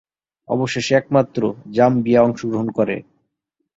[0.49, 1.41] অবশেষে একমাত্র
[1.73, 2.95] জাম্বিয়া অংশগ্রহণ করে।